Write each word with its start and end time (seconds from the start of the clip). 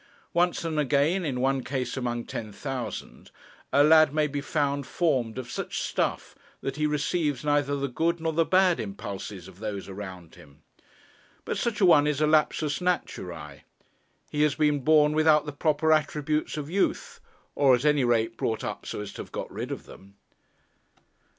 Once 0.33 0.65
and 0.65 0.79
again, 0.79 1.23
in 1.23 1.39
one 1.39 1.63
case 1.63 1.95
among 1.95 2.25
ten 2.25 2.51
thousand, 2.51 3.29
a 3.71 3.83
lad 3.83 4.11
may 4.11 4.25
be 4.25 4.41
found 4.41 4.87
formed 4.87 5.37
of 5.37 5.51
such 5.51 5.79
stuff, 5.79 6.33
that 6.59 6.75
he 6.75 6.87
receives 6.87 7.43
neither 7.45 7.75
the 7.75 7.87
good 7.87 8.19
nor 8.19 8.33
the 8.33 8.43
bad 8.43 8.79
impulses 8.79 9.47
of 9.47 9.59
those 9.59 9.87
around 9.87 10.33
him. 10.33 10.63
But 11.45 11.59
such 11.59 11.81
a 11.81 11.85
one 11.85 12.07
is 12.07 12.19
a 12.19 12.25
lapsus 12.25 12.79
naturae. 12.79 13.61
He 14.31 14.41
has 14.41 14.55
been 14.55 14.79
born 14.79 15.13
without 15.13 15.45
the 15.45 15.53
proper 15.53 15.93
attributes 15.93 16.57
of 16.57 16.67
youth, 16.67 17.19
or 17.53 17.75
at 17.75 17.85
any 17.85 18.03
rate, 18.03 18.37
brought 18.37 18.63
up 18.63 18.87
so 18.87 19.01
as 19.01 19.13
to 19.13 19.21
have 19.21 19.31
got 19.31 19.51
rid 19.51 19.69
of 19.71 19.85
them. 19.85 20.15